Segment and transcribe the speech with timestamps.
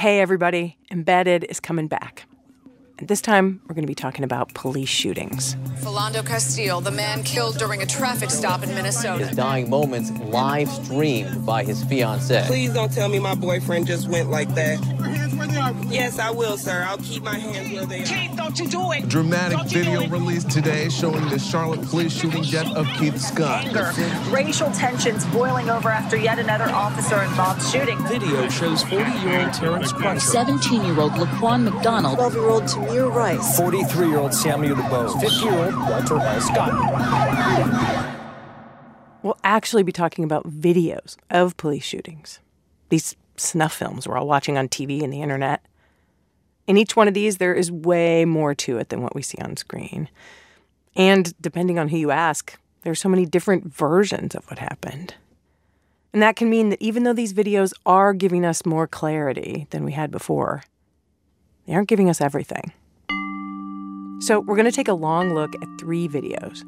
[0.00, 2.24] Hey, everybody, Embedded is coming back.
[2.98, 5.56] And this time, we're going to be talking about police shootings.
[5.82, 9.26] Philando Castile, the man killed during a traffic stop in Minnesota.
[9.26, 12.40] His dying moments live streamed by his fiancee.
[12.46, 14.78] Please don't tell me my boyfriend just went like that.
[15.88, 16.84] Yes, I will, sir.
[16.86, 18.06] I'll keep my hands where they are.
[18.06, 19.08] Keith, don't you do it.
[19.08, 20.10] Dramatic Don't video it.
[20.10, 23.64] released today showing the Charlotte police shooting death of Keith Scott.
[23.66, 23.92] anger.
[24.30, 27.98] Racial tensions boiling over after yet another officer involved shooting.
[28.06, 30.44] Video shows 40-year-old Terrence Crutcher.
[30.46, 33.58] 17-year-old Laquan McDonald 12-year-old Tamir Rice.
[33.58, 35.12] 43-year-old Samuel DuBose.
[35.20, 36.40] 50-year-old Walter R.
[36.40, 38.16] Scott.
[39.22, 42.40] We'll actually be talking about videos of police shootings.
[42.88, 45.64] These snuff films we're all watching on TV and the internet.
[46.66, 49.38] In each one of these, there is way more to it than what we see
[49.38, 50.08] on screen.
[50.94, 55.14] And depending on who you ask, there are so many different versions of what happened.
[56.12, 59.84] And that can mean that even though these videos are giving us more clarity than
[59.84, 60.64] we had before,
[61.66, 62.72] they aren't giving us everything.
[64.20, 66.64] So we're going to take a long look at three videos.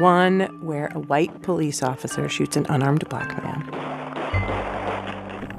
[0.00, 3.93] One where a white police officer shoots an unarmed black man.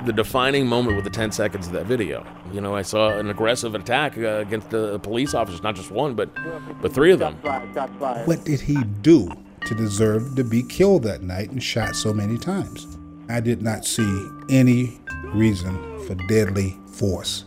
[0.05, 2.25] The defining moment with the 10 seconds of that video.
[2.53, 6.15] You know, I saw an aggressive attack uh, against the police officers, not just one,
[6.15, 6.29] but
[6.81, 7.35] but three of them.
[8.25, 9.29] What did he do
[9.65, 12.97] to deserve to be killed that night and shot so many times?
[13.29, 14.99] I did not see any
[15.33, 15.75] reason
[16.05, 17.45] for deadly force.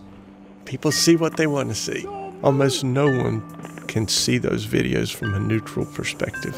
[0.64, 2.06] People see what they want to see.
[2.42, 3.42] Almost no one
[3.88, 6.54] can see those videos from a neutral perspective.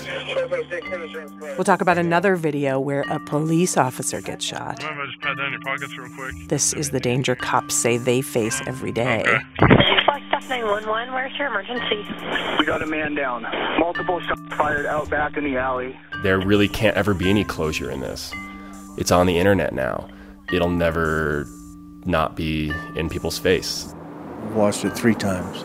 [1.57, 4.81] We'll talk about another video where a police officer gets shot.
[4.81, 6.35] Just pat down your pockets real quick.
[6.49, 9.25] This is the danger cops say they face every day.
[9.59, 12.05] Flagstaff 911, where's your emergency?
[12.59, 13.43] We got a man down.
[13.79, 15.99] Multiple shots fired out back in the alley.
[16.23, 18.33] There really can't ever be any closure in this.
[18.99, 20.09] It's on the internet now.
[20.53, 21.47] It'll never
[22.05, 23.95] not be in people's face.
[24.53, 25.63] Watched it three times.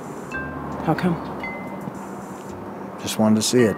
[0.85, 1.34] How come?
[3.05, 3.75] Just wanted to see it.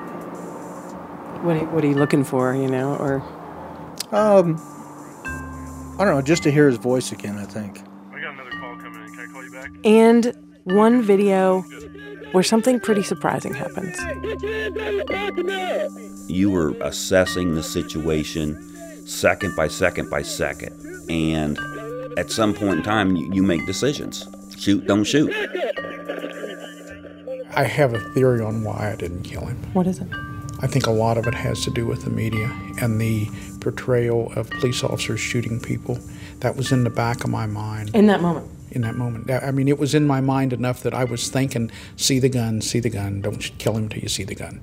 [1.43, 2.95] What are, what are you looking for, you know?
[2.95, 3.15] Or
[4.13, 4.55] Um,
[5.99, 7.37] I don't know, just to hear his voice again.
[7.37, 7.81] I think.
[8.13, 9.13] I got another call coming in.
[9.13, 9.71] Can I call you back?
[9.83, 10.33] and
[10.63, 11.63] one video
[12.31, 13.97] where something pretty surprising happens.
[16.29, 20.71] You were assessing the situation second by second by second.
[21.09, 21.59] And
[22.17, 24.25] at some point in time, you, you make decisions
[24.57, 25.33] shoot, don't shoot.
[27.55, 29.57] I have a theory on why I didn't kill him.
[29.73, 30.07] What is it?
[30.59, 34.31] I think a lot of it has to do with the media and the portrayal
[34.35, 35.99] of police officers shooting people.
[36.39, 37.91] That was in the back of my mind.
[37.93, 38.49] In that moment.
[38.71, 39.29] In that moment.
[39.31, 42.61] I mean, it was in my mind enough that I was thinking, see the gun,
[42.61, 44.61] see the gun, don't kill him until you see the gun.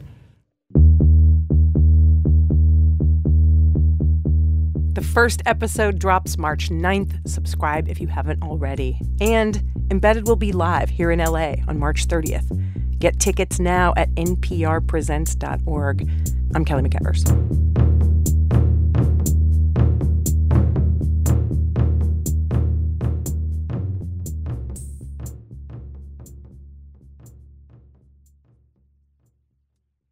[4.95, 7.29] The first episode drops March 9th.
[7.29, 9.01] Subscribe if you haven't already.
[9.21, 12.64] And Embedded will be live here in LA on March 30th.
[13.05, 16.09] Get tickets now at nprpresents.org.
[16.55, 17.64] I'm Kelly McEvers.